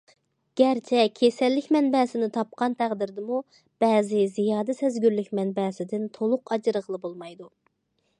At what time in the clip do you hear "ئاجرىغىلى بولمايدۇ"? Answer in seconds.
6.57-7.51